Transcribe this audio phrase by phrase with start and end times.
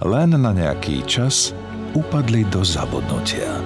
[0.00, 1.52] len na nejaký čas
[1.92, 3.60] upadli do zabudnutia.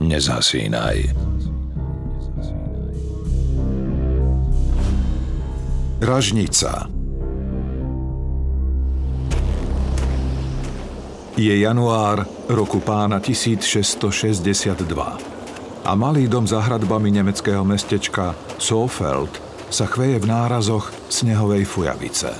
[0.00, 1.12] Nezasínaj.
[6.00, 6.88] Ražnica
[11.36, 14.88] Je január roku pána 1662
[15.84, 22.34] a malý dom za hradbami nemeckého mestečka Sofeld sa chveje v nárazoch snehovej fujavice.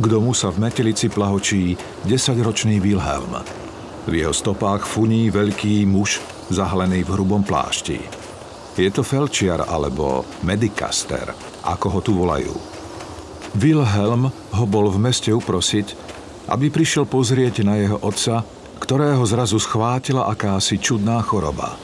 [0.00, 1.74] K domu sa v metelici plahočí
[2.06, 3.42] desaťročný Wilhelm.
[4.06, 8.00] V jeho stopách funí veľký muž zahlený v hrubom plášti.
[8.78, 11.34] Je to felčiar alebo medikaster,
[11.66, 12.54] ako ho tu volajú.
[13.58, 15.92] Wilhelm ho bol v meste uprosiť,
[16.48, 18.46] aby prišiel pozrieť na jeho otca,
[18.78, 21.76] ktorého zrazu schvátila akási čudná choroba.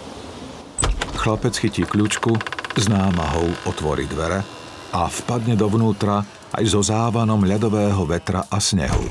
[1.19, 4.45] Chlapec chytí kľúčku s námahou otvorí dvere
[4.93, 6.21] a vpadne dovnútra
[6.53, 9.09] aj so závanom ľadového vetra a snehu.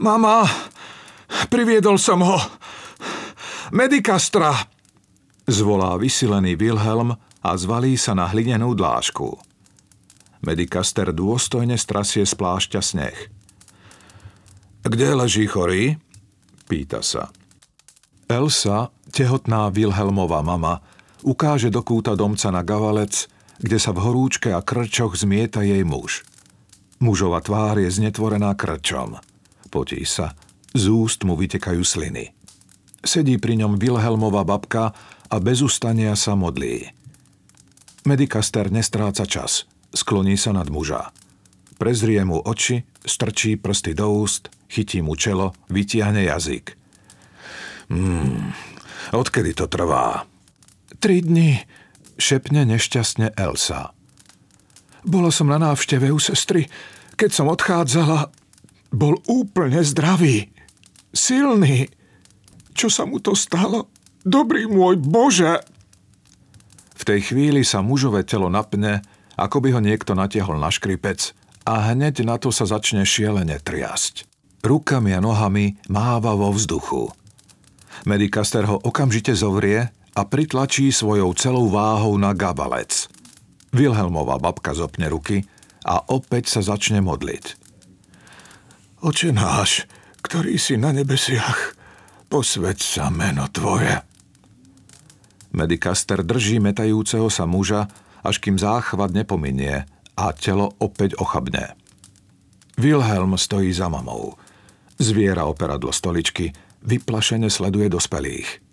[0.00, 0.48] Mama,
[1.52, 2.40] priviedol som ho.
[3.68, 4.56] Medikastra,
[5.44, 7.12] zvolá vysilený Wilhelm
[7.44, 9.36] a zvalí sa na hlinenú dlážku.
[10.40, 13.18] Medikaster dôstojne strasie z plášťa sneh.
[14.88, 16.00] Kde leží chorý?
[16.64, 17.28] Pýta sa.
[18.28, 20.80] Elsa, tehotná Wilhelmová mama,
[21.22, 23.26] ukáže do kúta domca na gavalec,
[23.58, 26.22] kde sa v horúčke a krčoch zmieta jej muž.
[26.98, 29.22] Mužova tvár je znetvorená krčom.
[29.70, 30.34] Potí sa.
[30.74, 32.34] Z úst mu vytekajú sliny.
[33.02, 34.90] Sedí pri ňom Wilhelmova babka
[35.30, 36.90] a bez ustania sa modlí.
[38.06, 39.70] Medikaster nestráca čas.
[39.94, 41.14] Skloní sa nad muža.
[41.78, 46.74] Prezrie mu oči, strčí prsty do úst, chytí mu čelo, vytiahne jazyk.
[47.88, 48.50] Hmm,
[49.14, 50.26] odkedy to trvá?
[50.98, 51.62] Tri dni,
[52.18, 53.94] šepne nešťastne Elsa.
[55.06, 56.66] Bola som na návšteve u sestry.
[57.14, 58.34] Keď som odchádzala,
[58.90, 60.50] bol úplne zdravý.
[61.14, 61.86] Silný.
[62.74, 63.86] Čo sa mu to stalo?
[64.26, 65.62] Dobrý môj Bože!
[66.98, 69.06] V tej chvíli sa mužové telo napne,
[69.38, 71.30] ako by ho niekto natiahol na škripec
[71.62, 74.26] a hneď na to sa začne šielene triasť.
[74.66, 77.14] Rukami a nohami máva vo vzduchu.
[78.02, 83.06] Medikaster ho okamžite zovrie a pritlačí svojou celou váhou na gabalec.
[83.70, 85.46] Wilhelmová babka zopne ruky
[85.86, 87.54] a opäť sa začne modliť.
[88.98, 89.86] Oče náš,
[90.26, 91.78] ktorý si na nebesiach,
[92.26, 94.02] posveď sa meno Tvoje.
[95.54, 97.86] Medikaster drží metajúceho sa muža,
[98.26, 99.86] až kým záchvat nepominie
[100.18, 101.78] a telo opäť ochabne.
[102.74, 104.34] Wilhelm stojí za mamou.
[104.98, 106.50] Zviera operadlo stoličky,
[106.82, 108.67] vyplašene sleduje dospelých.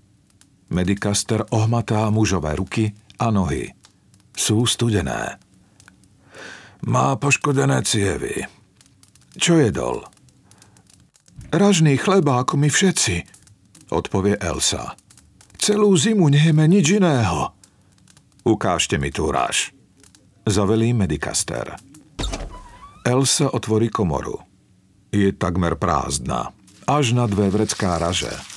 [0.69, 3.71] Medikaster ohmatá mužové ruky a nohy.
[4.35, 5.37] Sú studené.
[6.85, 8.45] Má poškodené cievy.
[9.35, 10.05] Čo jedol?
[11.53, 13.15] Ražný chleba, ako my všetci,
[13.93, 14.97] odpovie Elsa.
[15.55, 17.55] Celú zimu nejeme nič iného.
[18.45, 19.73] Ukážte mi tú ráž.
[20.45, 21.73] Zavelí Medikaster.
[23.01, 24.37] Elsa otvorí komoru.
[25.09, 26.53] Je takmer prázdna.
[26.85, 28.54] Až na dve vrecká raže.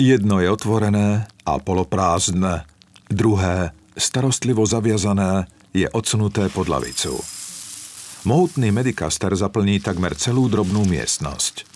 [0.00, 2.64] Jedno je otvorené a poloprázdne,
[3.12, 5.44] druhé, starostlivo zaviazané,
[5.76, 7.20] je odsunuté pod lavicu.
[8.24, 11.68] Mohutný medikaster zaplní takmer celú drobnú miestnosť.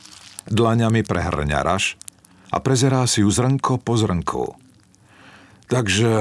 [0.48, 2.00] Dlaňami prehrňa raž
[2.48, 4.56] a prezerá si ju zrnko po zrnku.
[5.68, 6.12] Takže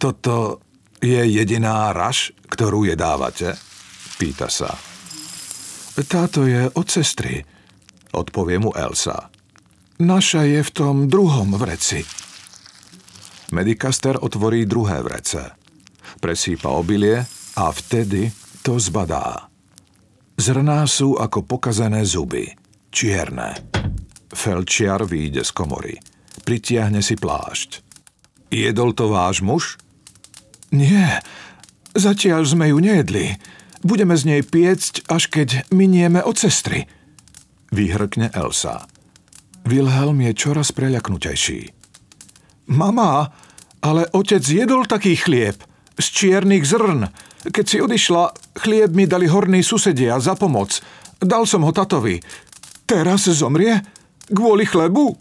[0.00, 0.64] toto
[1.04, 3.52] je jediná raž, ktorú je dávate?
[4.16, 4.72] Pýta sa.
[6.08, 7.44] Táto je od sestry,
[8.16, 9.33] odpovie mu Elsa.
[10.02, 12.02] Naša je v tom druhom vreci.
[13.54, 15.54] Medikaster otvorí druhé vrece.
[16.18, 17.22] Presýpa obilie
[17.54, 18.26] a vtedy
[18.66, 19.46] to zbadá.
[20.34, 22.50] Zrná sú ako pokazené zuby.
[22.90, 23.54] Čierne.
[24.34, 25.94] Felčiar výjde z komory.
[26.42, 27.86] Pritiahne si plášť.
[28.50, 29.78] Jedol to váš muž?
[30.74, 31.22] Nie,
[31.94, 33.38] zatiaľ sme ju nejedli.
[33.86, 36.90] Budeme z nej piecť, až keď minieme od sestry.
[37.70, 38.90] Vyhrkne Elsa.
[39.64, 41.72] Wilhelm je čoraz preľaknutejší.
[42.68, 43.32] Mama,
[43.80, 45.56] ale otec jedol taký chlieb
[45.96, 47.08] z čiernych zrn.
[47.44, 50.80] Keď si odišla, chlieb mi dali horní susedia za pomoc.
[51.20, 52.20] Dal som ho tatovi.
[52.84, 53.80] Teraz zomrie?
[54.28, 55.16] Kvôli chlebu?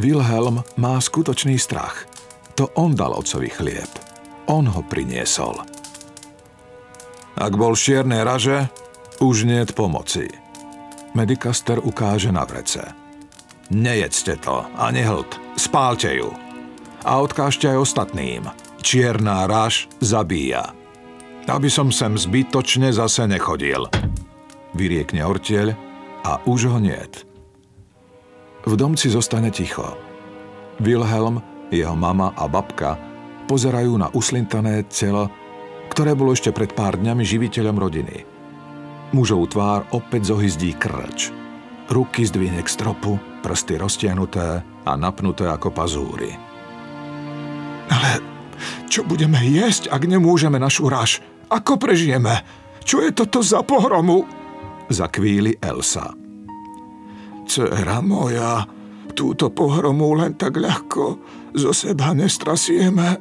[0.00, 2.08] Wilhelm má skutočný strach.
[2.56, 3.88] To on dal otcovi chlieb.
[4.48, 5.64] On ho priniesol.
[7.38, 8.66] Ak bol z čiernej raže,
[9.20, 10.26] už nie pomoci.
[11.14, 12.97] Medikaster ukáže na vrece.
[13.68, 16.32] Nejedzte to a nehlt, spálte ju.
[17.04, 18.48] A odkážte aj ostatným.
[18.80, 20.72] Čierna raž zabíja.
[21.44, 23.88] Aby som sem zbytočne zase nechodil.
[24.72, 25.72] Vyriekne orteľ
[26.24, 27.28] a už ho niet.
[28.68, 29.96] V domci zostane ticho.
[30.80, 31.40] Wilhelm,
[31.72, 33.00] jeho mama a babka
[33.48, 35.32] pozerajú na uslintané telo,
[35.88, 38.16] ktoré bolo ešte pred pár dňami živiteľom rodiny.
[39.16, 41.32] Mužov tvár opäť zohyzdí krč.
[41.88, 44.48] Ruky zdvihne k stropu, prsty roztiahnuté
[44.84, 46.34] a napnuté ako pazúry.
[47.88, 48.20] Ale
[48.88, 51.22] čo budeme jesť, ak nemôžeme našu raž?
[51.48, 52.44] Ako prežijeme?
[52.84, 54.24] Čo je toto za pohromu?
[54.88, 56.12] Zakvíli Elsa.
[57.48, 58.64] Cera moja,
[59.16, 61.04] túto pohromu len tak ľahko
[61.56, 63.20] zo seba nestrasieme.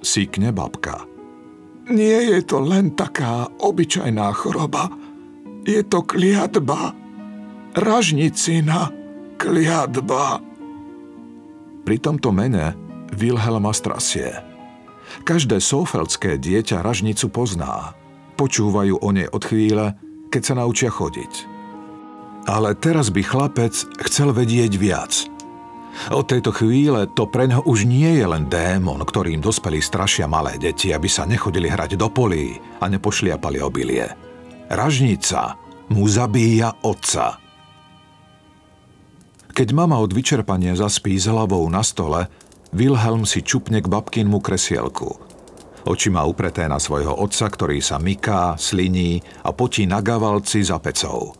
[0.00, 1.04] Sýkne babka.
[1.90, 4.88] Nie je to len taká obyčajná choroba.
[5.64, 6.96] Je to kliatba.
[7.76, 8.99] Ražnicina
[9.40, 10.36] kliatba.
[11.88, 12.76] Pri tomto mene
[13.16, 14.36] Wilhelma strasie.
[15.24, 17.96] Každé sofeldské dieťa ražnicu pozná.
[18.36, 19.96] Počúvajú o nej od chvíle,
[20.28, 21.48] keď sa naučia chodiť.
[22.52, 23.72] Ale teraz by chlapec
[24.04, 25.12] chcel vedieť viac.
[26.14, 30.60] Od tejto chvíle to pre ňo už nie je len démon, ktorým dospelí strašia malé
[30.60, 34.06] deti, aby sa nechodili hrať do polí a nepošliapali obilie.
[34.70, 35.58] Ražnica
[35.90, 37.49] mu zabíja otca.
[39.50, 42.30] Keď mama od vyčerpania zaspí s hlavou na stole,
[42.70, 45.18] Wilhelm si čupne k babkinmu kresielku.
[45.84, 50.78] Oči má upreté na svojho otca, ktorý sa myká, sliní a potí na gavalci za
[50.78, 51.32] pecou.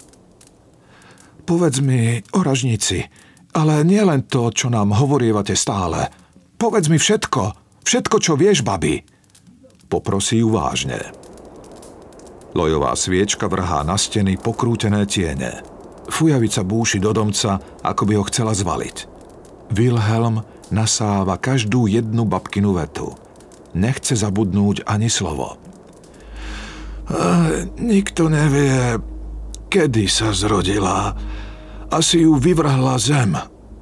[1.44, 3.04] Povedz mi o ražnici,
[3.52, 6.08] ale nie len to, čo nám hovorievate stále.
[6.56, 7.42] Povedz mi všetko,
[7.84, 9.02] všetko, čo vieš, babi.
[9.90, 10.98] Poprosí ju vážne.
[12.54, 15.69] Lojová sviečka vrhá na steny pokrútené tiene.
[16.10, 19.06] Fujavica búši do domca, ako by ho chcela zvaliť.
[19.70, 20.42] Wilhelm
[20.74, 23.14] nasáva každú jednu babkinu vetu.
[23.72, 25.56] Nechce zabudnúť ani slovo.
[27.78, 28.98] nikto nevie,
[29.70, 31.14] kedy sa zrodila.
[31.90, 33.34] Asi ju vyvrhla zem.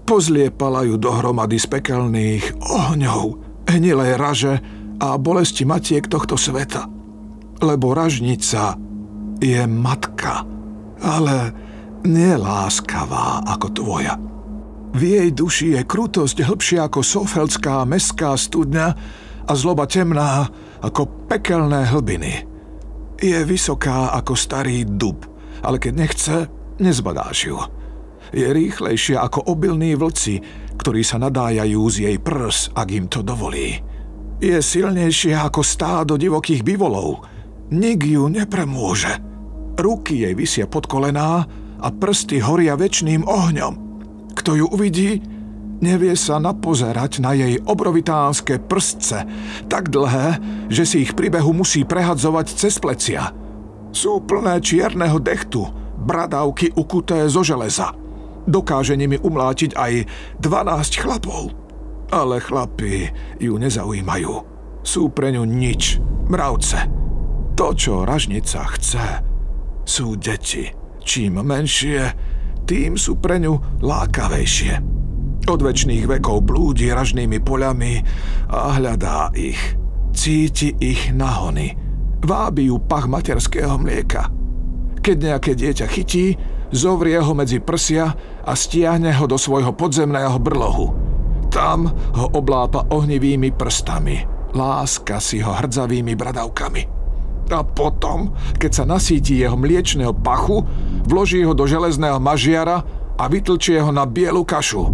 [0.08, 3.24] Pozliepala ju dohromady z pekelných ohňov,
[3.68, 4.54] hnilej raže
[4.96, 6.88] a bolesti matiek tohto sveta.
[7.60, 8.80] Lebo ražnica
[9.44, 10.48] je matka,
[11.04, 11.67] ale
[12.06, 14.14] nie láskavá ako tvoja.
[14.94, 18.86] V jej duši je krutosť hlbšia ako sofeldská mestská studňa
[19.48, 20.48] a zloba temná
[20.80, 22.32] ako pekelné hlbiny.
[23.18, 25.24] Je vysoká ako starý dub–
[25.62, 26.36] ale keď nechce,
[26.78, 27.58] nezbadáš ju.
[28.30, 30.40] Je rýchlejšia ako obilní vlci,
[30.78, 33.80] ktorí sa nadájajú z jej prs, ak im to dovolí.
[34.38, 37.24] Je silnejšia ako stádo divokých bivolov.
[37.74, 39.10] Nik ju nepremôže.
[39.78, 41.42] Ruky jej vysia pod kolená
[41.78, 43.74] a prsty horia väčšným ohňom.
[44.34, 45.22] Kto ju uvidí,
[45.78, 49.26] nevie sa napozerať na jej obrovitánske prstce,
[49.70, 50.38] tak dlhé,
[50.70, 53.30] že si ich príbehu musí prehadzovať cez plecia–
[53.88, 55.64] sú plné čierneho dechtu,
[56.04, 57.96] bradávky ukuté zo železa.
[58.48, 59.92] Dokáže nimi umlátiť aj
[60.40, 61.52] 12 chlapov.
[62.08, 64.34] Ale chlapi ju nezaujímajú.
[64.80, 66.00] Sú pre ňu nič,
[66.32, 66.88] mravce.
[67.58, 69.06] To, čo ražnica chce,
[69.84, 70.72] sú deti.
[71.08, 72.12] Čím menšie,
[72.68, 74.72] tým sú pre ňu lákavejšie.
[75.48, 78.04] Od väčšných vekov blúdi ražnými poľami
[78.52, 79.56] a hľadá ich.
[80.12, 81.72] Cíti ich nahony–
[82.18, 84.26] Vábi ju pach materského mlieka.
[84.98, 86.34] Keď nejaké dieťa chytí,
[86.74, 88.10] zovrie ho medzi prsia
[88.42, 90.86] a stiahne ho do svojho podzemného brlohu.
[91.48, 94.26] Tam ho oblápa ohnivými prstami.
[94.52, 96.97] Láska si ho hrdzavými bradavkami.
[97.48, 100.64] A potom, keď sa nasíti jeho mliečného pachu,
[101.08, 102.84] vloží ho do železného mažiara
[103.16, 104.84] a vytlčie ho na bielu kašu.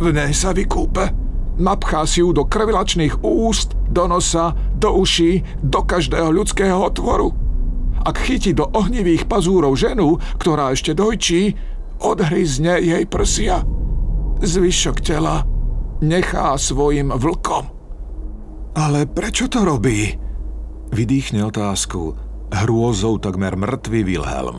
[0.00, 1.20] V nej sa vykúpe
[1.60, 7.36] napchá si ju do krvilačných úst, do nosa, do uší, do každého ľudského otvoru.
[8.00, 11.52] Ak chytí do ohnivých pazúrov ženu, ktorá ešte dojčí,
[12.00, 13.60] odhryzne jej prsia.
[14.40, 15.44] Zvyšok tela
[16.00, 17.68] nechá svojim vlkom.
[18.72, 20.16] Ale prečo to robí?
[20.90, 22.18] Vydýchne otázku,
[22.50, 24.58] hrôzou takmer mŕtvý Wilhelm.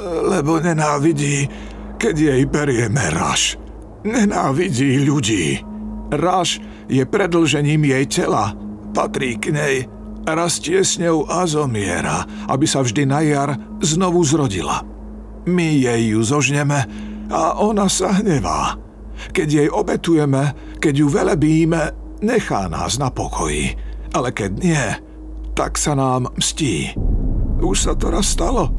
[0.00, 1.46] Lebo nenávidí,
[2.00, 3.60] keď jej berieme raž.
[4.04, 5.60] Nenávidí ľudí.
[6.12, 8.52] Raž je predlžením jej tela,
[8.92, 9.76] patrí k nej
[10.24, 13.50] rastie s ňou a zomiera, aby sa vždy na jar
[13.84, 14.80] znovu zrodila.
[15.44, 16.80] My jej ju zožneme
[17.28, 18.80] a ona sa hnevá.
[19.36, 21.80] Keď jej obetujeme, keď ju velebíme,
[22.24, 23.76] nechá nás na pokoji.
[24.14, 24.84] Ale keď nie,
[25.58, 26.94] tak sa nám mstí.
[27.58, 28.70] Už sa to raz stalo.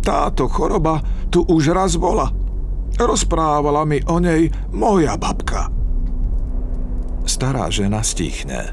[0.00, 2.32] Táto choroba tu už raz bola.
[2.96, 5.68] Rozprávala mi o nej moja babka.
[7.28, 8.72] Stará žena stichne.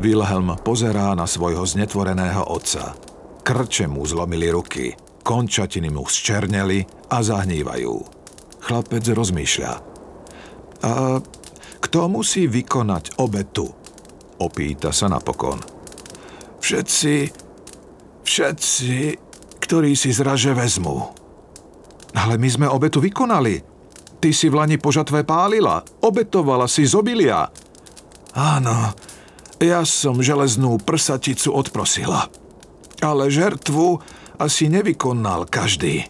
[0.00, 2.96] Wilhelm pozerá na svojho znetvoreného otca.
[3.42, 4.94] Krče mu zlomili ruky,
[5.26, 7.94] končatiny mu zčerneli a zahnívajú.
[8.62, 9.72] Chlapec rozmýšľa.
[10.82, 10.92] A
[11.82, 13.81] kto musí vykonať obetu?
[14.40, 15.60] Opýta sa napokon.
[16.62, 17.14] Všetci,
[18.22, 18.94] všetci,
[19.60, 21.10] ktorí si zraže vezmú.
[22.12, 23.64] Ale my sme obetu vykonali.
[24.22, 27.50] Ty si v lani požatvé pálila, obetovala si z obilia.
[28.38, 28.94] Áno,
[29.58, 32.30] ja som železnú prsaticu odprosila.
[33.02, 33.98] Ale žertvu
[34.38, 36.06] asi nevykonal každý.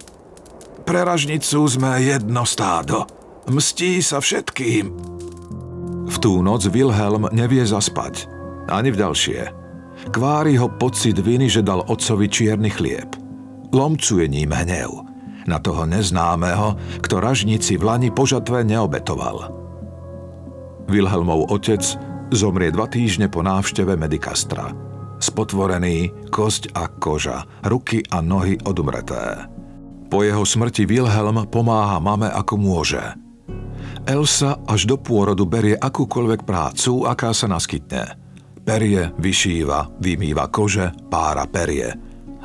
[0.85, 3.09] Pre ražnicu sme jedno stádo.
[3.49, 5.12] Mstí sa všetkým.
[6.13, 8.29] V tú noc Wilhelm nevie zaspať.
[8.69, 9.41] Ani v ďalšie.
[10.13, 13.09] Kvári ho pocit viny, že dal otcovi čierny chlieb.
[13.73, 15.09] Lomcuje ním hnev.
[15.49, 19.51] Na toho neznámeho, kto ražnici v lani požatve neobetoval.
[20.87, 21.81] Wilhelmov otec
[22.31, 24.71] zomrie dva týždne po návšteve Medikastra.
[25.23, 29.49] Spotvorený, kosť a koža, ruky a nohy odumreté.
[30.13, 33.01] Po jeho smrti Wilhelm pomáha mame ako môže.
[34.07, 38.05] Elsa až do pôrodu berie akúkoľvek prácu, aká sa naskytne–
[38.63, 41.91] Perie vyšíva, vymýva kože, pára perie.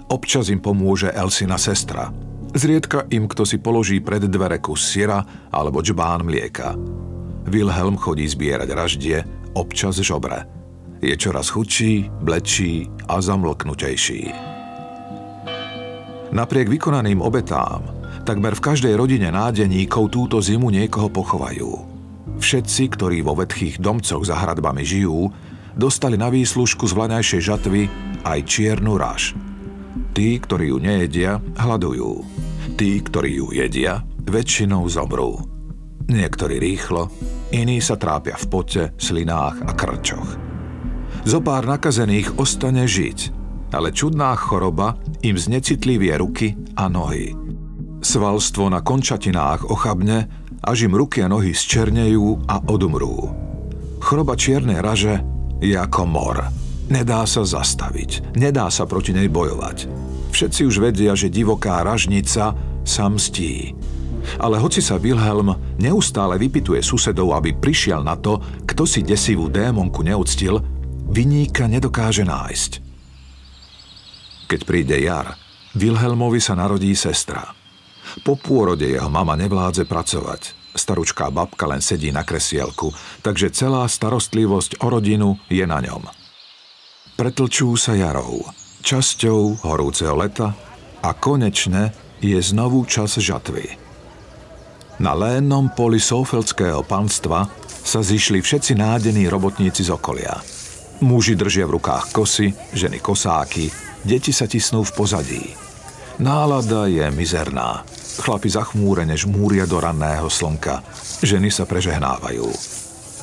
[0.10, 2.10] Občas im pomôže Elsina sestra.
[2.58, 5.22] Zriedka im kto si položí pred dvere kus syra
[5.54, 6.74] alebo džbán mlieka.
[7.46, 9.18] Wilhelm chodí zbierať raždie,
[9.54, 10.50] občas žobre.
[11.06, 14.34] Je čoraz chudší, blečí a zamlknutejší.
[16.34, 17.86] Napriek vykonaným obetám,
[18.28, 21.72] takmer v každej rodine nádeníkov túto zimu niekoho pochovajú.
[22.44, 25.32] Všetci, ktorí vo vetchých domcoch za hradbami žijú,
[25.80, 27.82] dostali na výslužku z vlaňajšej žatvy
[28.28, 29.32] aj čiernu raž.
[30.12, 32.28] Tí, ktorí ju nejedia, hľadujú.
[32.76, 35.40] Tí, ktorí ju jedia, väčšinou zomrú.
[36.12, 37.08] Niektorí rýchlo,
[37.56, 40.30] iní sa trápia v pote, slinách a krčoch.
[41.24, 43.20] Zopár nakazených ostane žiť,
[43.72, 47.36] ale čudná choroba im znecitlivie ruky a nohy.
[47.98, 50.30] Svalstvo na končatinách ochabne,
[50.62, 53.34] až im ruky a nohy zčernejú a odumrú.
[53.98, 55.20] Choroba čiernej raže
[55.58, 56.38] je ako mor.
[56.88, 59.90] Nedá sa zastaviť, nedá sa proti nej bojovať.
[60.32, 62.54] Všetci už vedia, že divoká ražnica
[62.86, 63.74] sa mstí.
[64.38, 70.06] Ale hoci sa Wilhelm neustále vypituje susedov, aby prišiel na to, kto si desivú démonku
[70.06, 70.62] neúctil,
[71.10, 72.72] vyníka nedokáže nájsť.
[74.48, 75.36] Keď príde jar,
[75.76, 77.57] Wilhelmovi sa narodí sestra.
[78.24, 80.54] Po pôrode jeho mama nevládze pracovať.
[80.78, 82.94] Staručká babka len sedí na kresielku,
[83.26, 86.06] takže celá starostlivosť o rodinu je na ňom.
[87.18, 88.46] Pretlčú sa jarou,
[88.86, 90.54] časťou horúceho leta
[91.02, 91.90] a konečne
[92.22, 93.74] je znovu čas žatvy.
[95.02, 100.42] Na lénnom poli Sofeldského panstva sa zišli všetci nádení robotníci z okolia.
[101.02, 103.70] Muži držia v rukách kosy, ženy kosáky,
[104.02, 105.44] deti sa tisnú v pozadí.
[106.18, 107.86] Nálada je mizerná.
[108.18, 110.82] Chlapi zachmúrene žmúria do ranného slnka.
[111.22, 112.50] Ženy sa prežehnávajú.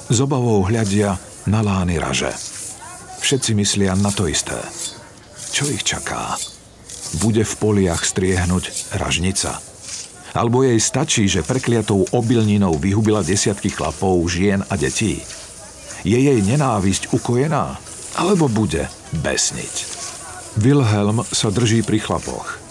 [0.07, 1.19] Z obavou hľadia
[1.51, 2.31] na lány raže.
[3.19, 4.55] Všetci myslia na to isté.
[5.51, 6.39] Čo ich čaká?
[7.19, 9.59] Bude v poliach striehnuť ražnica?
[10.35, 15.23] Alebo jej stačí, že prekliatou obilninou vyhubila desiatky chlapov, žien a detí?
[16.07, 17.79] Je jej nenávisť ukojená?
[18.19, 19.75] Alebo bude besniť?
[20.59, 22.59] Wilhelm sa drží pri chlapoch–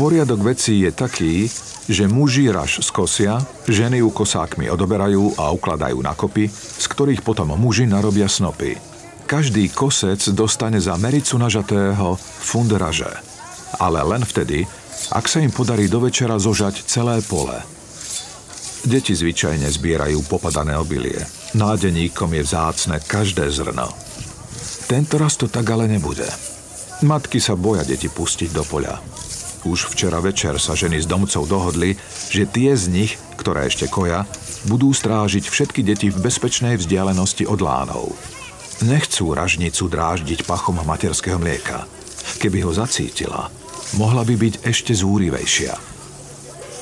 [0.00, 1.44] Poriadok vecí je taký,
[1.84, 3.36] že muži raž skosia,
[3.68, 8.80] ženy ju kosákmi odoberajú a ukladajú na kopy, z ktorých potom muži narobia snopy.
[9.28, 13.12] Každý kosec dostane za mericu nažatého fund raže.
[13.76, 14.64] Ale len vtedy,
[15.12, 17.60] ak sa im podarí do večera zožať celé pole.
[18.88, 21.20] Deti zvyčajne zbierajú popadané obilie.
[21.52, 23.92] Nádeníkom je vzácne každé zrno.
[24.88, 26.24] Tento raz to tak ale nebude.
[27.04, 29.28] Matky sa boja deti pustiť do poľa.
[29.60, 31.92] Už včera večer sa ženy z domcov dohodli,
[32.32, 34.24] že tie z nich, ktoré ešte koja,
[34.64, 38.16] budú strážiť všetky deti v bezpečnej vzdialenosti od lánov.
[38.80, 41.84] Nechcú ražnicu dráždiť pachom materského mlieka.
[42.40, 43.52] Keby ho zacítila,
[44.00, 45.76] mohla by byť ešte zúrivejšia.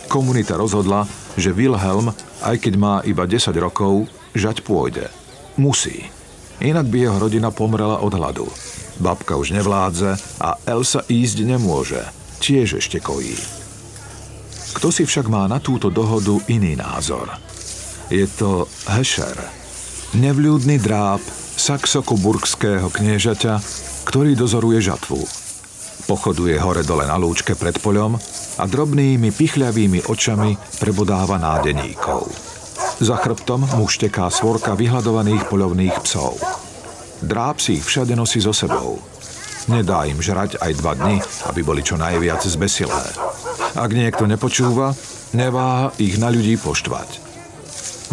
[0.07, 2.15] Komunita rozhodla, že Wilhelm,
[2.47, 4.07] aj keď má iba 10 rokov,
[4.39, 5.11] žať pôjde.
[5.59, 6.07] Musí.
[6.63, 8.47] Inak by jeho rodina pomrela od hladu.
[8.99, 12.03] Babka už nevládze a Elsa ísť nemôže.
[12.39, 13.35] Tiež ešte kojí.
[14.79, 17.29] Kto si však má na túto dohodu iný názor?
[18.09, 19.37] Je to Hesher,
[20.17, 21.21] nevľúdny dráb
[21.59, 23.61] saxokoburgského kniežaťa,
[24.07, 25.21] ktorý dozoruje žatvu.
[26.09, 28.17] Pochoduje hore-dole na lúčke pred poľom
[28.57, 32.33] a drobnými pichľavými očami prebodáva nádeníkov.
[32.99, 36.41] Za chrbtom mu šteká svorka vyhľadovaných poľovných psov.
[37.21, 39.03] Dráb si ich všade nosí so sebou.
[39.69, 41.17] Nedá im žrať aj dva dny,
[41.49, 43.05] aby boli čo najviac zbesilé.
[43.77, 44.97] Ak niekto nepočúva,
[45.37, 47.29] neváha ich na ľudí poštvať.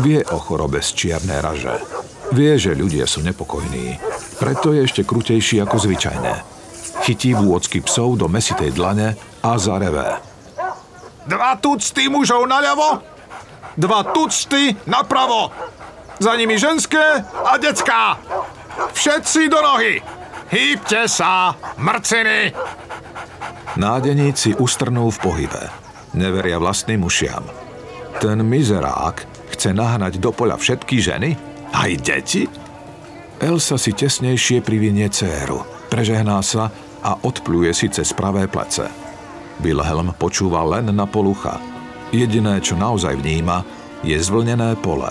[0.03, 1.79] Vie o chorobe z čiernej raže.
[2.35, 3.95] Vie, že ľudia sú nepokojní.
[4.35, 6.55] Preto je ešte krutejší ako zvyčajné
[7.05, 9.13] chytí vôcky psov do mesitej dlane
[9.45, 10.17] a zarevé.
[11.29, 13.01] Dva tucty mužov naľavo,
[13.77, 15.53] dva tucty napravo.
[16.17, 18.17] Za nimi ženské a decká.
[18.95, 20.00] Všetci do nohy.
[20.45, 22.53] Hýbte sa, mrciny.
[23.75, 25.63] Nádeníci ustrnú v pohybe.
[26.13, 27.43] Neveria vlastným ušiam.
[28.21, 31.35] Ten mizerák chce nahnať do poľa všetky ženy?
[31.73, 32.47] Aj deti?
[33.41, 35.65] Elsa si tesnejšie privinie céru.
[35.91, 36.71] Prežehná sa
[37.03, 38.87] a odpluje si cez pravé plece.
[39.59, 41.59] Wilhelm počúva len na polucha.
[42.13, 43.65] Jediné, čo naozaj vníma,
[44.05, 45.09] je zvlnené pole.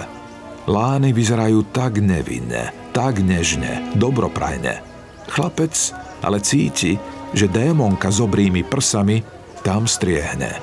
[0.64, 4.93] Lány vyzerajú tak nevinne, tak nežne, dobroprajne.
[5.34, 5.74] Chlapec
[6.22, 6.94] ale cíti,
[7.34, 9.20] že démonka s obrými prsami
[9.66, 10.62] tam striehne.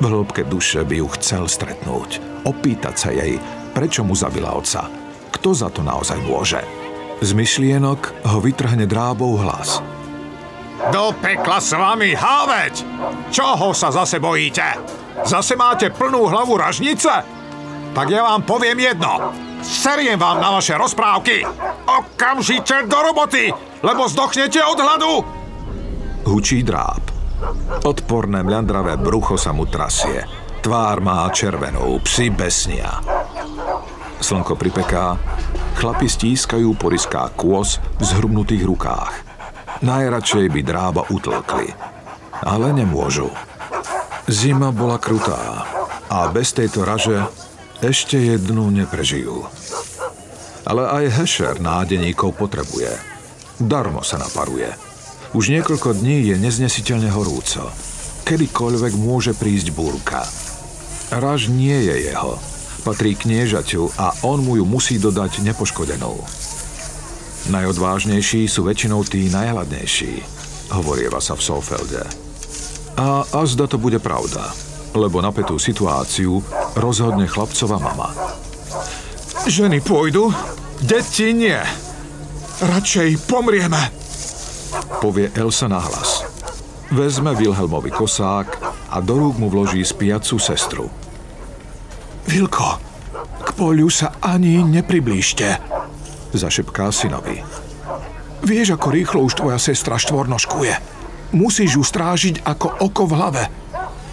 [0.00, 3.36] V hĺbke duše by ju chcel stretnúť, opýtať sa jej,
[3.76, 4.88] prečo mu zabila oca.
[5.36, 6.64] Kto za to naozaj môže?
[7.20, 9.78] Z myšlienok ho vytrhne drábov hlas–
[10.92, 12.84] do pekla s vami, háveť!
[13.32, 14.76] Čoho sa zase bojíte?
[15.24, 17.24] Zase máte plnú hlavu ražnice?
[17.96, 19.32] Tak ja vám poviem jedno.
[19.64, 21.48] Seriem vám na vaše rozprávky.
[21.88, 23.48] Okamžite do roboty,
[23.86, 25.12] lebo zdochnete od hladu.
[26.26, 27.06] Hučí dráb.
[27.86, 30.26] Odporné mľandravé brucho sa mu trasie.
[30.58, 32.98] Tvár má červenú, psi besnia.
[34.18, 35.14] Slnko pripeká,
[35.78, 39.14] chlapi stískajú poriská kôz v zhrubnutých rukách.
[39.86, 41.70] Najradšej by drába utlkli.
[42.42, 43.30] Ale nemôžu.
[44.26, 45.62] Zima bola krutá
[46.10, 47.22] a bez tejto raže
[47.78, 49.46] ešte jednu neprežijú.
[50.66, 53.15] Ale aj Hešer nádeníkov potrebuje.
[53.56, 54.68] Darmo sa naparuje.
[55.32, 57.72] Už niekoľko dní je neznesiteľne horúco.
[58.28, 60.28] Kedykoľvek môže prísť búrka.
[61.08, 62.36] Raž nie je jeho.
[62.84, 66.14] Patrí kniežaťu a on mu ju musí dodať nepoškodenú.
[67.46, 70.18] Najodvážnejší sú väčšinou tí najhladnejší,
[70.74, 72.02] hovorieva sa v Sofelde.
[72.98, 74.50] A azda to bude pravda,
[74.98, 76.42] lebo napätú situáciu
[76.74, 78.10] rozhodne chlapcova mama.
[79.46, 80.34] Ženy pôjdu,
[80.82, 81.85] deti nie.
[82.56, 83.92] Radšej pomrieme,
[85.04, 86.24] povie Elsa nahlas.
[86.88, 88.48] Vezme Wilhelmovi kosák
[88.88, 90.88] a do rúk mu vloží spiacu sestru.
[92.24, 92.80] Vilko,
[93.44, 95.60] k poliu sa ani nepriblížte,
[96.32, 97.44] zašepká synovi.
[98.40, 100.74] Vieš, ako rýchlo už tvoja sestra štvornoškuje.
[101.36, 103.42] Musíš ju strážiť ako oko v hlave.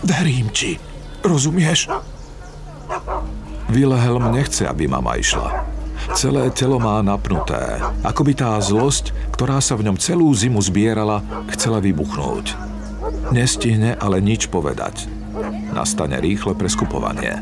[0.03, 0.75] Verím ti.
[1.23, 1.87] Rozumieš?
[3.71, 5.62] Wilhelm nechce, aby mama išla.
[6.11, 11.23] Celé telo má napnuté, ako by tá zlosť, ktorá sa v ňom celú zimu zbierala,
[11.55, 12.51] chcela vybuchnúť.
[13.31, 15.07] Nestihne ale nič povedať.
[15.71, 17.39] Nastane rýchle preskupovanie.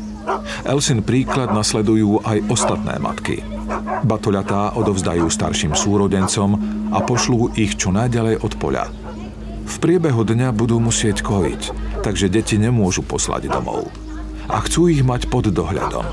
[0.62, 3.42] Elsin príklad nasledujú aj ostatné matky.
[4.06, 6.56] Batoľatá odovzdajú starším súrodencom
[6.94, 8.86] a pošlú ich čo najďalej od poľa.
[9.62, 11.62] V priebehu dňa budú musieť kojiť,
[12.02, 13.90] takže deti nemôžu poslať domov.
[14.50, 16.04] A chcú ich mať pod dohľadom.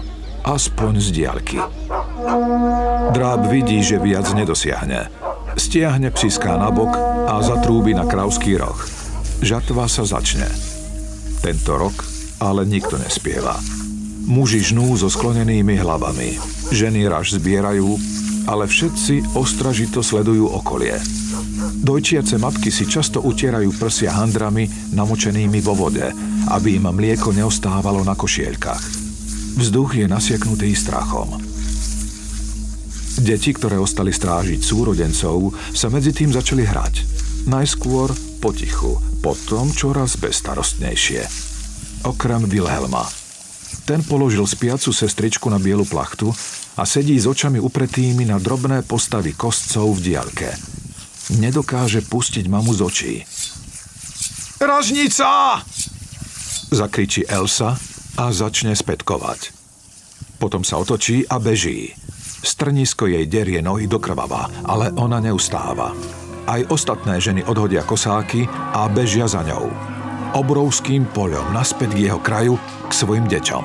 [0.45, 1.57] Aspoň z diaľky.
[3.09, 5.09] Dráb vidí, že viac nedosiahne.
[5.57, 6.93] Stiahne psiská na bok
[7.25, 8.77] a zatrúbi na kravský roh.
[9.41, 10.45] Žatva sa začne.
[11.41, 12.05] Tento rok
[12.39, 13.59] ale nikto nespieva.
[14.29, 16.37] Muži žnú so sklonenými hlavami.
[16.69, 17.97] Ženy raž zbierajú,
[18.45, 20.95] ale všetci ostražito sledujú okolie.
[21.79, 26.05] Dojčiace matky si často utierajú prsia handrami namočenými vo vode,
[26.53, 28.83] aby im mlieko neostávalo na košielkach.
[29.59, 31.48] Vzduch je nasiaknutý strachom.
[33.19, 36.95] Deti, ktoré ostali strážiť súrodencov, sa medzi tým začali hrať.
[37.51, 41.21] Najskôr potichu, potom čoraz bezstarostnejšie.
[42.07, 43.03] Okrem Wilhelma–
[43.89, 46.29] ten položil spiacu sestričku na bielu plachtu
[46.77, 50.53] a sedí s očami upretými na drobné postavy kostcov v diaľke.
[51.41, 53.13] Nedokáže pustiť mamu z očí.
[54.61, 55.61] Ražnica!
[56.69, 57.81] Zakričí Elsa
[58.13, 59.57] a začne spätkovať.
[60.37, 61.89] Potom sa otočí a beží.
[62.39, 65.91] Strnisko jej derie nohy do krvava, ale ona neustáva.
[66.49, 69.69] Aj ostatné ženy odhodia kosáky a bežia za ňou.
[70.33, 72.55] Obrovským poľom naspäť k jeho kraju,
[72.87, 73.63] k svojim deťom.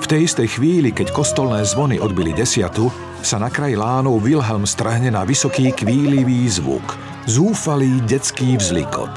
[0.00, 5.12] V tej istej chvíli, keď kostolné zvony odbili desiatu, sa na kraji lánov Wilhelm strhne
[5.12, 6.84] na vysoký kvílivý zvuk.
[7.28, 9.10] Zúfalý detský vzlikot.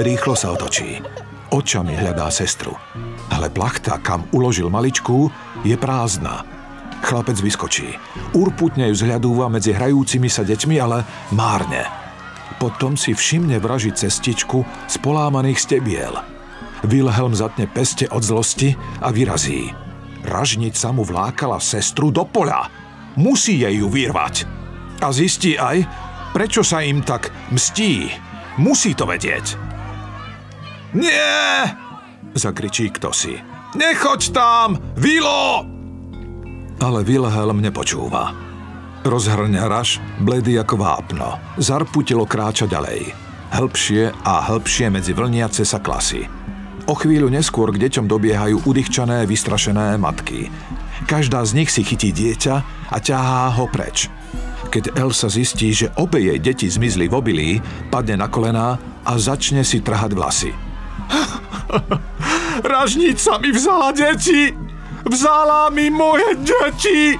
[0.00, 1.02] Rýchlo sa otočí.
[1.52, 2.72] Očami hľadá sestru.
[3.28, 5.28] Ale plachta, kam uložil maličku,
[5.68, 6.51] je prázdna.
[7.02, 7.98] Chlapec vyskočí.
[8.32, 11.02] Urputne ju zhľadúva medzi hrajúcimi sa deťmi, ale
[11.34, 11.82] márne.
[12.62, 16.14] Potom si všimne vraži cestičku z polámaných stebiel.
[16.86, 19.74] Wilhelm zatne peste od zlosti a vyrazí.
[20.22, 22.70] Ražnica mu vlákala sestru do poľa.
[23.18, 24.46] Musí jej ju vyrvať.
[25.02, 25.82] A zistí aj,
[26.30, 28.14] prečo sa im tak mstí.
[28.62, 29.58] Musí to vedieť.
[30.94, 31.66] Nie!
[32.38, 33.34] Zakričí kto si.
[33.74, 35.71] Nechoď tam, Vilo!
[36.82, 38.34] Ale Wilhelm nepočúva.
[39.06, 41.38] Rozhrňa raž, bledý ako vápno.
[41.54, 43.14] Zarputilo kráča ďalej.
[43.54, 46.26] Hĺbšie a hĺbšie medzi vlniace sa klasy.
[46.90, 50.50] O chvíľu neskôr k deťom dobiehajú udýchčané, vystrašené matky.
[51.06, 52.54] Každá z nich si chytí dieťa
[52.90, 54.10] a ťahá ho preč.
[54.74, 57.50] Keď Elsa zistí, že obe jej deti zmizli v obilí,
[57.94, 60.50] padne na kolená a začne si trhať vlasy.
[62.74, 64.61] Ražnica mi vzala deti!
[65.02, 67.18] Vzala mi moje deti!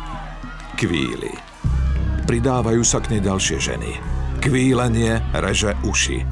[0.79, 1.31] Kvíli.
[2.27, 3.91] Pridávajú sa k nej ďalšie ženy.
[4.39, 6.23] Kvílenie reže uši.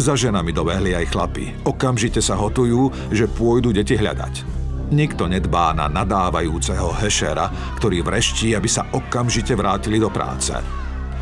[0.00, 1.52] Za ženami dobehli aj chlapi.
[1.64, 4.60] Okamžite sa hotujú, že pôjdu deti hľadať.
[4.90, 10.52] Nikto nedbá na nadávajúceho hešera, ktorý vreští, aby sa okamžite vrátili do práce.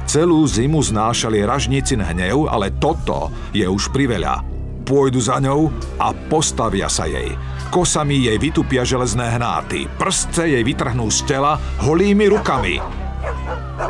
[0.08, 4.57] Celú zimu znášali ražníci hnev, ale toto je už priveľa.
[4.88, 5.68] Pôjdu za ňou
[6.00, 7.36] a postavia sa jej.
[7.68, 12.80] Kosami jej vytupia železné hnáty, prstce jej vytrhnú z tela holými rukami.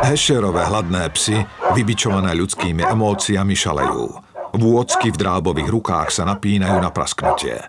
[0.02, 1.38] Hešerové hladné psy,
[1.78, 4.10] vybičované ľudskými emóciami, šalejú.
[4.58, 7.62] Vôcky v drábových rukách sa napínajú na prasknutie.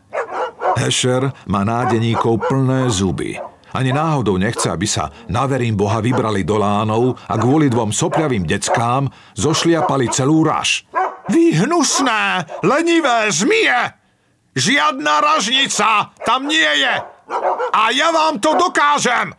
[0.81, 3.37] Hesher má nádeníkov plné zuby.
[3.77, 8.49] Ani náhodou nechce, aby sa na verím Boha vybrali do lánov a kvôli dvom sopľavým
[8.49, 9.05] deckám
[9.37, 10.89] zošliapali celú raž.
[11.29, 13.95] Vy hnusné, lenivé zmije!
[14.57, 16.93] Žiadna ražnica tam nie je!
[17.69, 19.37] A ja vám to dokážem!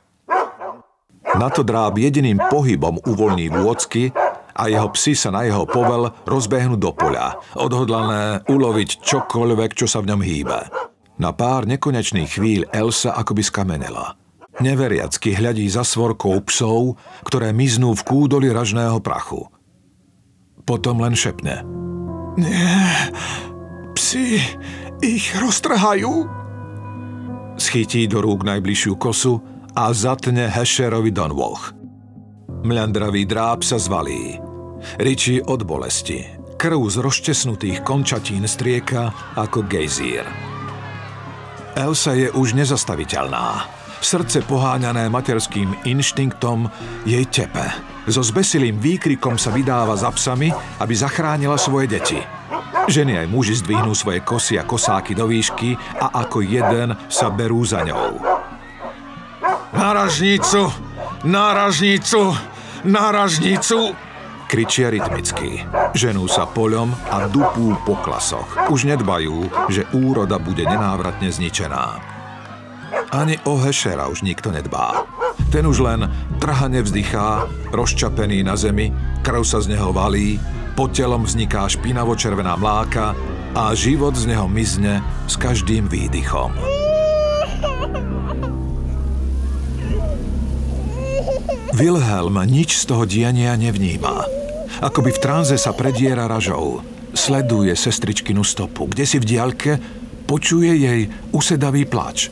[1.36, 4.08] Na to dráb jediným pohybom uvoľní vôcky
[4.56, 10.00] a jeho psi sa na jeho povel rozbehnú do poľa, odhodlané uloviť čokoľvek, čo sa
[10.00, 10.58] v ňom hýbe.
[11.20, 14.16] Na pár nekonečných chvíľ Elsa akoby skamenela.
[14.64, 19.48] Neveriacky hľadí za svorkou psov, ktoré miznú v kúdoli ražného prachu.
[20.70, 21.66] Potom len šepne.
[22.38, 23.10] Nie,
[23.98, 24.38] psi
[25.02, 26.30] ich roztrhajú.
[27.58, 29.42] Schytí do rúk najbližšiu kosu
[29.74, 31.58] a zatne Hešerovi do nôh.
[32.62, 34.38] Mľandravý dráb sa zvalí.
[35.02, 36.38] Ričí od bolesti.
[36.54, 40.22] Krv z rozčesnutých končatín strieka ako gejzír.
[41.74, 43.79] Elsa je už nezastaviteľná.
[44.00, 46.66] Srdce poháňané materským inštinktom
[47.04, 47.68] jej tepe.
[48.08, 50.48] So zbesilým výkrikom sa vydáva za psami,
[50.80, 52.20] aby zachránila svoje deti.
[52.88, 57.60] Ženy aj muži zdvihnú svoje kosy a kosáky do výšky a ako jeden sa berú
[57.62, 58.18] za ňou.
[59.76, 60.72] Náražnícu!
[61.22, 62.34] Náražnícu!
[62.88, 63.94] Náražnícu!
[64.50, 65.62] kričia rytmicky.
[65.94, 68.50] Ženú sa poľom a dupú po klasoch.
[68.66, 72.09] Už nedbajú, že úroda bude nenávratne zničená.
[73.10, 75.02] Ani o Hešera už nikto nedbá.
[75.50, 76.06] Ten už len
[76.38, 78.94] trhane vzdychá, rozčapený na zemi,
[79.26, 80.38] krv sa z neho valí,
[80.78, 83.18] pod telom vzniká špinavo-červená mláka
[83.50, 86.54] a život z neho mizne s každým výdychom.
[91.74, 94.22] Wilhelm nič z toho diania nevníma.
[94.86, 96.78] Akoby v tranze sa prediera ražou.
[97.10, 98.86] Sleduje sestričkinu stopu.
[98.86, 99.72] Kde si v diaľke
[100.30, 101.00] počuje jej
[101.34, 102.30] usedavý plač.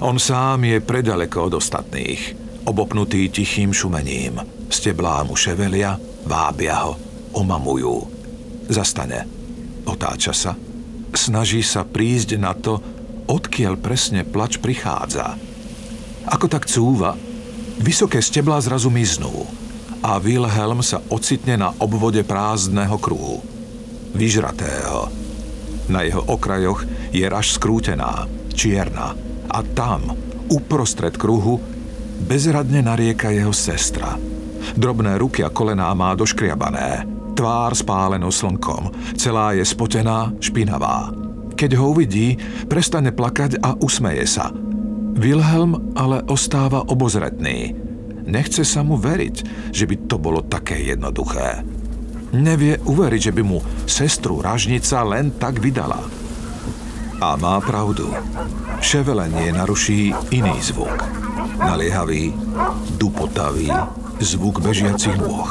[0.00, 2.34] On sám je predaleko od ostatných.
[2.64, 4.40] Obopnutý tichým šumením.
[4.72, 6.96] Steblá mu ševelia, vábia ho,
[7.36, 8.08] omamujú.
[8.72, 9.28] Zastane.
[9.84, 10.52] Otáča sa.
[11.14, 12.80] Snaží sa prísť na to,
[13.28, 15.36] odkiaľ presne plač prichádza.
[16.24, 17.14] Ako tak cúva,
[17.78, 19.44] vysoké steblá zrazu miznú
[20.00, 23.44] a Wilhelm sa ocitne na obvode prázdneho kruhu.
[24.16, 25.12] Vyžratého.
[25.92, 28.24] Na jeho okrajoch je raž skrútená,
[28.56, 30.14] čierna a tam,
[30.52, 31.60] uprostred kruhu,
[32.24, 34.16] bezradne narieka jeho sestra.
[34.74, 37.04] Drobné ruky a kolená má doškriabané,
[37.36, 41.12] tvár spálenou slnkom, celá je spotená, špinavá.
[41.54, 42.34] Keď ho uvidí,
[42.66, 44.50] prestane plakať a usmeje sa.
[45.14, 47.70] Wilhelm ale ostáva obozretný–
[48.24, 51.60] Nechce sa mu veriť, že by to bolo také jednoduché.
[52.34, 56.00] Nevie uveriť, že by mu sestru ražnica len tak vydala.
[57.20, 58.10] A má pravdu.
[58.82, 60.94] Ševelenie naruší iný zvuk.
[61.58, 62.34] Naliehavý,
[62.98, 63.70] dupotavý,
[64.18, 65.50] zvuk bežiacich nôh.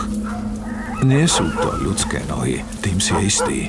[1.03, 3.59] Nie sú to ľudské nohy, tým si istý.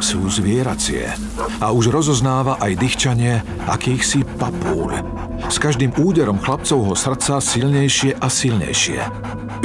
[0.00, 1.12] Sú zvieracie.
[1.60, 5.04] A už rozoznáva aj dýchčanie akýchsi papúľ.
[5.52, 9.00] S každým úderom chlapcovho srdca silnejšie a silnejšie.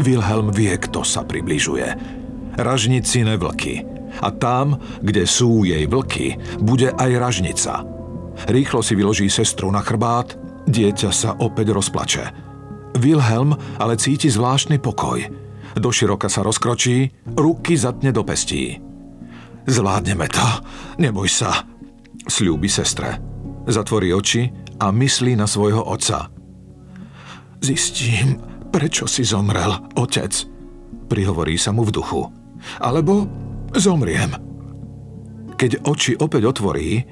[0.03, 1.95] Wilhelm vie, kto sa približuje
[2.57, 3.92] ražnicine vlky.
[4.23, 7.83] A tam, kde sú jej vlky, bude aj ražnica.
[8.47, 12.25] Rýchlo si vyloží sestru na chrbát, dieťa sa opäť rozplače.
[13.03, 15.19] Wilhelm ale cíti zvláštny pokoj.
[15.75, 18.79] Doširoka sa rozkročí, ruky zatne do pestí.
[19.67, 20.47] Zvládneme to,
[21.01, 21.67] neboj sa,
[22.23, 23.19] sľúbi sestre.
[23.67, 24.47] Zatvorí oči
[24.79, 26.31] a myslí na svojho otca.
[27.63, 30.35] Zistím, prečo si zomrel, otec,
[31.07, 32.43] prihovorí sa mu v duchu
[32.79, 33.27] alebo
[33.77, 34.33] zomriem.
[35.53, 37.03] Keď oči opäť otvorí,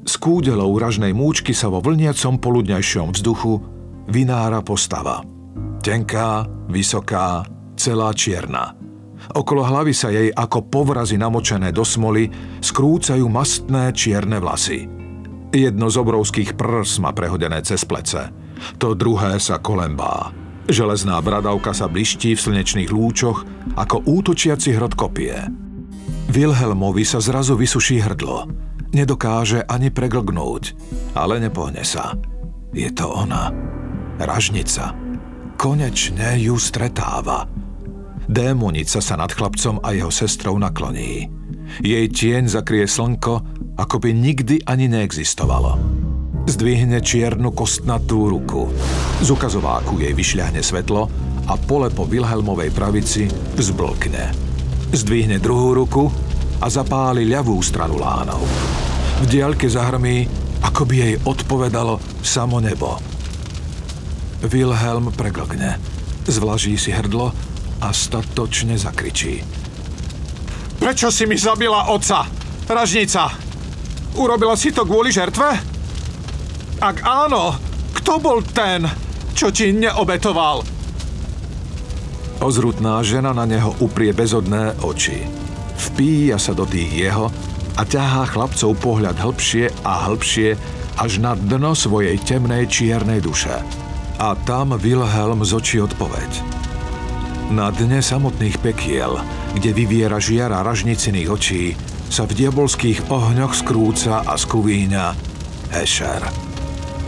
[0.00, 3.52] z kúdelov ražnej múčky sa vo vlniacom poludňajšom vzduchu
[4.08, 5.20] vynára postava.
[5.80, 7.44] Tenká, vysoká,
[7.76, 8.76] celá čierna.
[9.36, 12.32] Okolo hlavy sa jej ako povrazy namočené do smoly
[12.64, 14.88] skrúcajú mastné čierne vlasy.
[15.52, 18.32] Jedno z obrovských prs má prehodené cez plece.
[18.80, 20.32] To druhé sa kolembá.
[20.70, 23.42] Železná bradavka sa bliští v slnečných lúčoch
[23.74, 25.34] ako útočiaci hrot kopie.
[26.30, 28.46] Wilhelmovi sa zrazu vysuší hrdlo.
[28.94, 30.78] Nedokáže ani preglgnúť,
[31.18, 32.14] ale nepohne sa.
[32.70, 33.50] Je to ona.
[34.22, 34.94] Ražnica.
[35.58, 37.50] Konečne ju stretáva.
[38.30, 41.26] Démonica sa nad chlapcom a jeho sestrou nakloní.
[41.82, 43.42] Jej tieň zakrie slnko,
[43.74, 45.82] ako by nikdy ani neexistovalo.
[46.46, 48.70] Zdvihne čiernu kostnatú ruku.
[49.18, 51.10] Z ukazováku jej vyšľahne svetlo
[51.50, 53.26] a pole po Wilhelmovej pravici
[53.58, 54.49] vzblkne.
[54.90, 56.10] Zdvihne druhú ruku
[56.58, 58.42] a zapáli ľavú stranu lánov.
[59.22, 60.26] V diaľke zahrmí,
[60.66, 62.98] ako by jej odpovedalo samo nebo.
[64.42, 65.78] Wilhelm preglgne,
[66.26, 67.30] zvlaží si hrdlo
[67.80, 69.46] a statočne zakričí.
[70.80, 72.26] Prečo si mi zabila oca,
[72.66, 73.30] ražnica?
[74.18, 75.48] Urobila si to kvôli žertve?
[76.82, 77.54] Ak áno,
[77.94, 78.88] kto bol ten,
[79.38, 80.79] čo ti neobetoval?
[82.40, 85.28] Ozrutná žena na neho uprie bezodné oči.
[85.76, 87.28] Vpíja sa do tých jeho
[87.76, 90.56] a ťahá chlapcov pohľad hĺbšie a hĺbšie
[90.96, 93.52] až na dno svojej temnej čiernej duše.
[94.16, 96.32] A tam Wilhelm z očí odpoveď.
[97.52, 99.20] Na dne samotných pekiel,
[99.52, 101.76] kde vyviera žiara ražniciných očí,
[102.08, 105.04] sa v diabolských ohňoch skrúca a skuvíňa
[105.76, 106.50] Hesher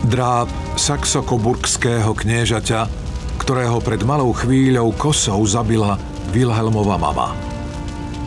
[0.03, 3.02] dráp saxokoburgského kniežaťa,
[3.43, 5.99] ktorého pred malou chvíľou kosou zabila
[6.31, 7.35] Wilhelmova mama.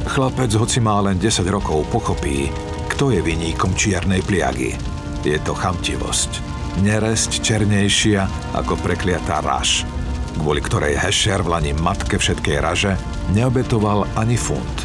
[0.05, 2.53] Chlapec, hoci má len 10 rokov, pochopí,
[2.93, 4.77] kto je vyníkom čiernej pliagy.
[5.25, 6.45] Je to chamtivosť.
[6.85, 8.29] Neresť černejšia
[8.61, 9.89] ako prekliatá raž,
[10.37, 12.93] kvôli ktorej Hesher v lani matke všetkej raže
[13.33, 14.85] neobetoval ani funt.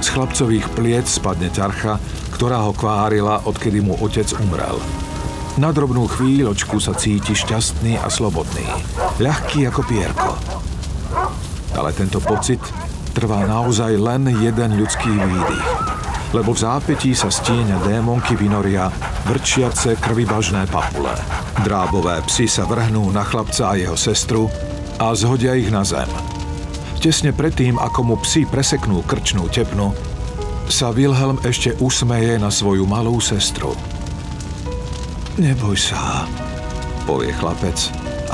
[0.00, 2.00] Z chlapcových pliec spadne ťarcha,
[2.32, 4.80] ktorá ho kvárila, odkedy mu otec umrel–
[5.58, 8.62] na drobnú chvíľočku sa cíti šťastný a slobodný.
[9.18, 10.30] Ľahký ako pierko.
[11.74, 12.60] Ale tento pocit
[13.10, 15.68] trvá naozaj len jeden ľudský výdych.
[16.30, 18.94] Lebo v zápetí sa stieňa démonky vynoria
[19.26, 21.10] vrčiace krvibažné papule.
[21.66, 24.46] Drábové psy sa vrhnú na chlapca a jeho sestru
[25.02, 26.06] a zhodia ich na zem.
[27.02, 29.90] Tesne predtým, ako mu psi preseknú krčnú tepnu,
[30.70, 33.74] sa Wilhelm ešte usmeje na svoju malú sestru–
[35.38, 36.26] Neboj sa,
[37.06, 37.78] povie chlapec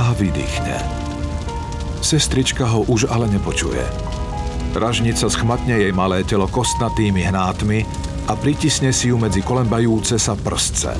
[0.00, 0.80] a vydýchne.
[2.00, 3.84] Sestrička ho už ale nepočuje.
[4.72, 7.84] Ražnica schmatne jej malé telo kostnatými hnátmi
[8.28, 10.96] a pritisne si ju medzi kolembajúce sa prstce.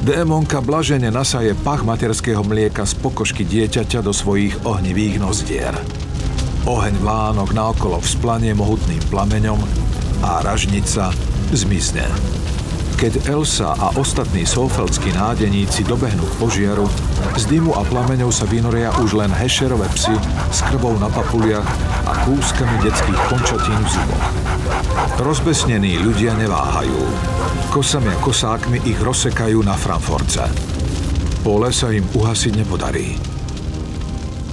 [0.00, 5.76] Démonka blažene nasaje pach materského mlieka z pokožky dieťaťa do svojich ohnivých nozdier.
[6.64, 9.60] Oheň vlánok naokolo vzplanie mohutným plameňom
[10.24, 11.12] a ražnica
[11.52, 12.06] zmizne.
[13.02, 16.86] Keď Elsa a ostatní sofeldskí nádeníci dobehnú k požiaru,
[17.34, 20.14] z dymu a plameňov sa vynoria už len hešerové psy
[20.54, 21.66] s krvou na papuliach
[22.06, 24.26] a kúskami detských končatín v zuboch.
[25.18, 26.94] Rozbesnení ľudia neváhajú.
[27.74, 30.46] Kosami a kosákmi ich rozsekajú na Frankforce.
[31.42, 33.18] Pole sa im uhasiť nepodarí.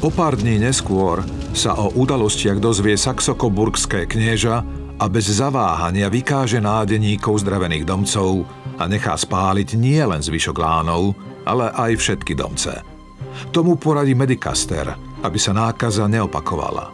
[0.02, 1.22] O pár dní neskôr
[1.54, 8.44] sa o udalostiach dozvie saxokoburgské knieža a bez zaváhania vykáže nádeníkov zdravených domcov
[8.76, 11.16] a nechá spáliť nie len zvyšok lánov,
[11.48, 12.84] ale aj všetky domce.
[13.56, 14.92] Tomu poradí medikaster,
[15.24, 16.92] aby sa nákaza neopakovala.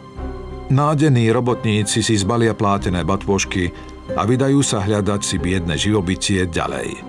[0.70, 3.70] Nádení robotníci si zbalia plátené batvošky
[4.14, 7.02] a vydajú sa hľadať si biedne živobytie ďalej.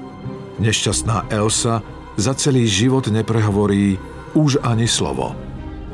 [0.57, 1.85] Nešťastná Elsa
[2.17, 4.01] za celý život neprehovorí
[4.33, 5.37] už ani slovo.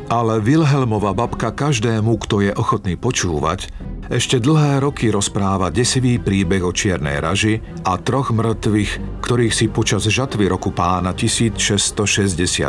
[0.08, 3.72] Ale Wilhelmova babka každému, kto je ochotný počúvať,
[4.12, 10.04] ešte dlhé roky rozpráva desivý príbeh o čiernej raži a troch mŕtvych, ktorých si počas
[10.04, 12.68] žatvy roku pána 1662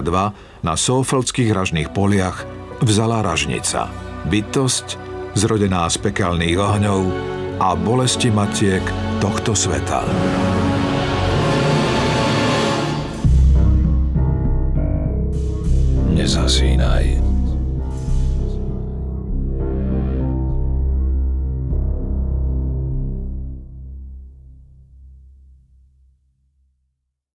[0.62, 2.46] na Sofeldských ražných poliach
[2.84, 3.90] vzala ražnica.
[4.30, 4.98] Bytosť,
[5.34, 7.02] zrodená z pekelných ohňov
[7.58, 8.82] a bolesti matiek
[9.18, 10.06] tohto sveta.
[16.14, 17.23] Nezasínaj.